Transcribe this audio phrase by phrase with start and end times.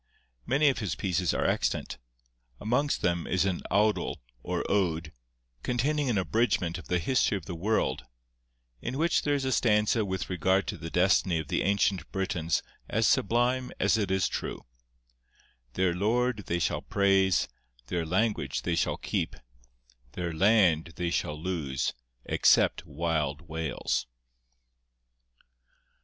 [0.47, 1.99] Many of his pieces are extant;
[2.59, 5.13] amongst them is an awdl or ode,
[5.61, 8.05] containing an abridgment of the history of the world,
[8.81, 12.63] in which there is a stanza with regard to the destiny of the ancient Britons
[12.89, 14.65] as sublime as it is true:—
[15.73, 17.47] 'Their Lord they shall praise,
[17.85, 19.35] Their language they shall keep,
[20.13, 21.93] Their land they shall lose
[22.25, 24.07] Except wild Wales.